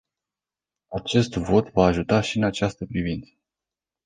Acest 0.87 1.33
vot 1.35 1.69
va 1.71 1.85
ajuta 1.85 2.21
și 2.21 2.37
în 2.37 2.43
această 2.43 2.85
privință. 2.85 3.31